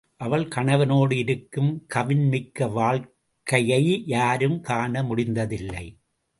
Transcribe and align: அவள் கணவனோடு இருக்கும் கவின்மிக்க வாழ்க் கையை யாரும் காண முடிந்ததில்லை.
அவள் 0.17 0.47
கணவனோடு 0.47 1.17
இருக்கும் 1.17 1.85
கவின்மிக்க 1.93 2.71
வாழ்க் 2.71 3.13
கையை 3.43 4.03
யாரும் 4.05 4.61
காண 4.61 5.03
முடிந்ததில்லை. 5.03 5.97